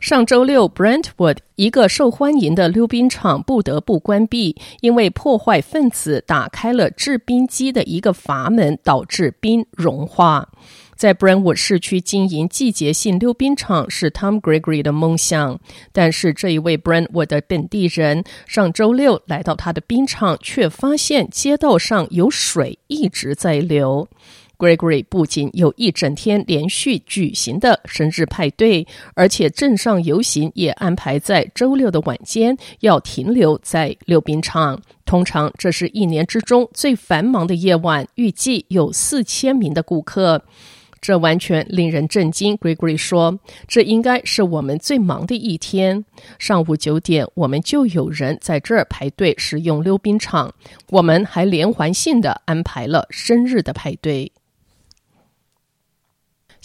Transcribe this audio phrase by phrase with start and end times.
[0.00, 10.48] 上周六，Brentwood 一个受欢迎的溜冰场不得不关闭，因为破坏分子打开了制冰机的一个阀门，导致冰融化。
[10.94, 15.58] 在 Brentwood 市区经营季节性溜冰场是 Tom Gregory 的梦想，
[15.92, 24.08] 但是这一位 Brentwood 的本地人上周六来到他的冰场，却发现街道上有水一直在流。
[24.58, 34.82] Gregory 不仅有一整天连续举行的生日派对，而且镇上游行也安排在周六的晚间要停留在溜冰场。
[35.04, 40.42] 通常这是一年之中最繁忙的夜晚，预计有四千名的顾客。
[41.00, 46.04] 这完全令人震惊，Gregory 说：“这应该是我们最忙的一天。
[46.40, 50.52] 上午九点，我们就有人在这儿排队使用溜冰场。
[50.90, 54.32] 我们还连环性的安排了生日的派对。”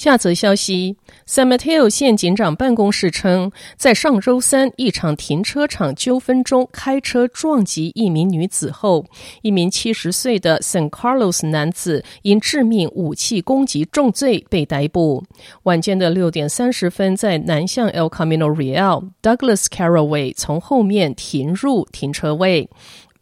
[0.04, 9.06] 下则消息，San Mateo 县警长办公室称，在上周三一场停车场纠纷中，开车撞击一名女子后，
[9.44, 15.24] 一名七十岁的 San Carlos 男子因致命武器攻击重罪被逮捕。
[15.64, 22.70] 晚间的六点三十分，在南向 El Camino Real，Douglas Carraway 从后面停入停车位。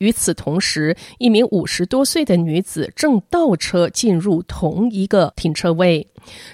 [0.01, 6.07] 与此同时，一名五十多岁的女子正倒车进入同一个停车位。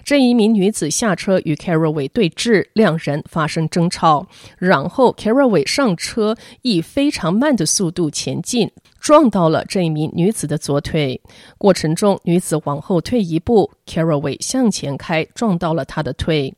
[0.03, 4.27] 这一名女子下车与 c a r a w a y 对峙，两人发生争吵，
[4.57, 11.21] 然后 c a r a w a y 上车，以非常慢的速度前进，撞到了这一名女子的左腿。
[11.57, 16.53] 过程中，女子往后退一步，Carraway 向前开，撞到了她的腿。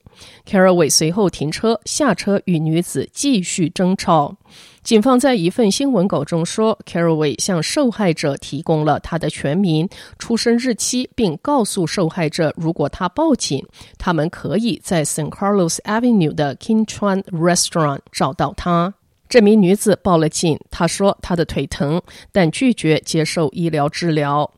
[0.45, 4.35] Caraway 随后停车下车，与女子继续争吵。
[4.81, 9.87] 警方在一份新闻稿中说，Carraway 向受害者提供了他的全名、
[10.17, 13.63] 出生日期，并告诉受害者，如果他报警，
[13.97, 18.93] 他们可以在 San Carlos Avenue 的 King Chuan Restaurant 找到他。
[19.29, 22.01] 这名女子报了警，她说她的腿疼，
[22.31, 24.51] 但拒绝接受医疗治疗。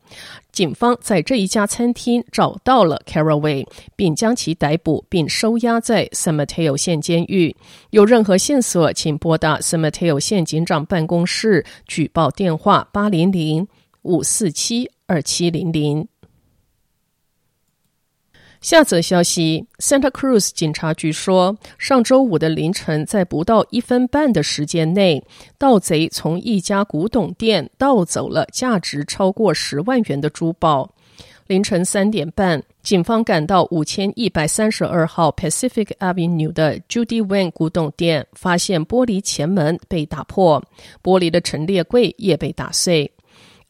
[0.50, 7.54] 警方在这一家餐厅找到了 Caraway，并将其逮捕，并收押在 San Mateo 县监狱。
[7.90, 13.68] 有任何线索，请拨打 San Mateo 县警长办公室举报电话：八零零
[14.02, 16.08] 五四七二七零零。
[18.62, 25.22] 下则消息：Santa Cruz 警察局说，上周五的凌晨，在不到一分半的时间内，
[25.58, 30.88] 盗贼从一家古董店盗走了价值超过十万元的珠宝。
[31.48, 40.62] 凌晨三点半，警方赶到五千一百三十二号 Pacific Avenue 的 Judy Wang 古董店，发现玻璃前门被打破，
[41.02, 43.10] 玻璃的陈列柜也被打碎。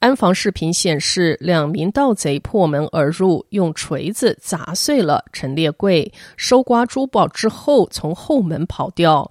[0.02, 9.30] 安防视频显示，两名盗贼破门而入，用锤子砸碎了陈列柜，搜刮珠宝之后从后门跑掉。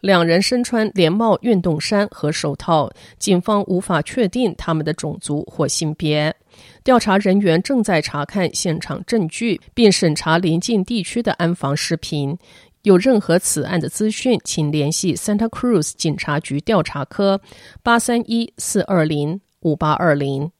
[0.00, 2.90] 两人身穿连帽运动衫和手套，
[3.20, 6.34] 警方无法确定他们的种族或性别。
[6.82, 12.36] 调查人员正在查看现场证据，并审查邻近地区的安防视频。
[12.82, 17.40] 有任何此案的资讯，请联系 Santa Cruz 警察局调查科
[17.84, 19.40] 八三一四二零。
[19.60, 20.50] 五八二零。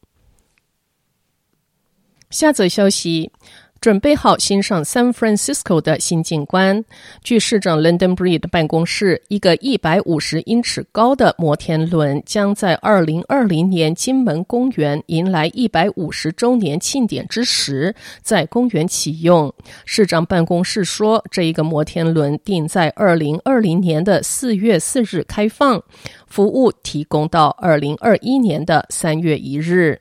[2.31, 3.32] 下则消息，
[3.81, 6.84] 准备好欣赏 San Francisco 的新景观。
[7.22, 19.53] 据市长 London Breed 办公室，一个一百五十英尺高的摩天轮将在二零二零年金门公园迎来一百五十周年庆典之时，在公园启用。
[19.84, 25.81] 市长办公室说，这一个摩天轮定在二零二零年的四月四日开放。
[26.27, 29.98] 服务提供到二零二一年的三月一日。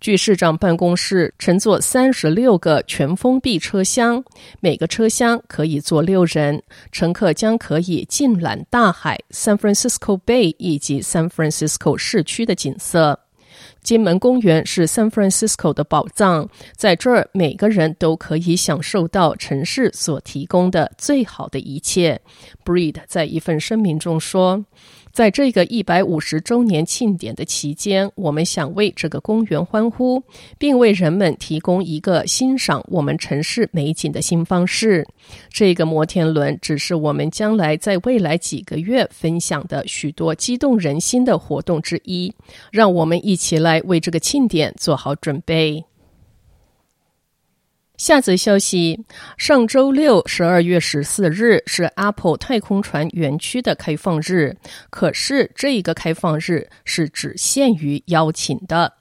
[0.00, 4.24] 据市长办公室乘坐三十六个全封闭车厢，
[4.58, 13.20] 每个车厢可以坐六人，乘客将可以尽览大海、San Francisco Bay 以及 San Francisco 市区的景色。
[13.82, 22.20] 金门公园是 San Francisco 的宝藏，在这儿每个人都可以享受到城市所提供的最好的一切。
[22.64, 24.64] Breed 在一份声明中说。
[25.12, 30.22] 在这个一百五十周年庆典的期间，我们想为这个公园欢呼，
[30.56, 35.04] 并为人们提供一个欣赏我们城市美景的新方式。
[35.50, 42.32] 这个摩天轮只是我们将来在未来几个月分享的许多激动人心的活动之一。
[42.70, 45.84] 让我们一起起来为这个庆典做好准备。
[47.96, 49.04] 下则消息：
[49.36, 54.56] 上周六，十二月十四日是 Apple 太空船园区的开放日，
[54.88, 58.94] 可是这一个开放日是只限于邀请的。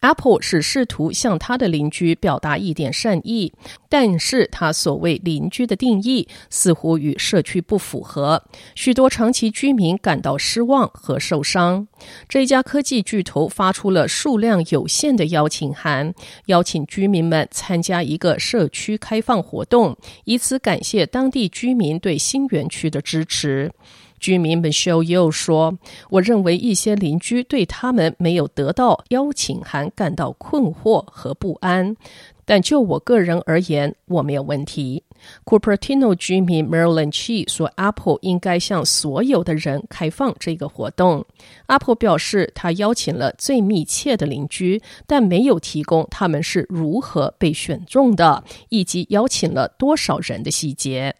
[0.00, 3.52] Apple 是试图向他的邻居表达一点善意，
[3.88, 8.42] 但是他所谓邻居的定义似乎与社区不符合，
[8.74, 11.86] 许多长期居民感到失望和受伤。
[12.28, 16.14] 这家科技巨头发出了数量有限的邀请函，
[16.46, 23.70] 邀请居民们参加一个社区开放活动，以此感谢当地居民对新园区的支持。
[24.20, 25.76] 居民 Michelle 又说
[26.10, 31.96] ：“我认为一些邻居对他们没有得到邀请函感到困惑和不安，
[32.44, 35.02] 但就我个人而言，我没有问题。”
[35.44, 41.22] Cupertino 居民 Marilyn Chi 说：“Apple 应该向所有的人开放这个活动。
[41.66, 51.14] ”Apple 表示，他邀请了最密切的邻居，但没有提供他们是如何被选中的，以及邀请了多少人的细节。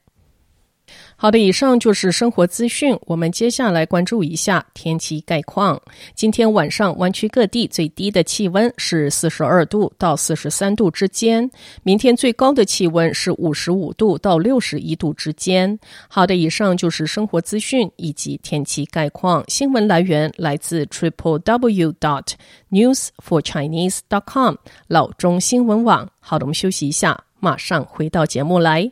[1.23, 2.99] 好的，以上就是生活资讯。
[3.05, 5.79] 我们接下来关注一下天气概况。
[6.15, 11.51] 今天晚上湾区各地最低的气温是四十二度到四十三度之间，
[11.83, 15.79] 明天最高的气温是五十五度到六十一度之间。
[16.09, 19.45] 好的，以上就是生活资讯以及天气概况。
[19.47, 22.29] 新闻来源来自 triple w dot
[22.71, 24.55] news for chinese dot com
[24.89, 26.09] 老中新闻网。
[26.19, 28.91] 好的，我们休息一下，马上回到节目来。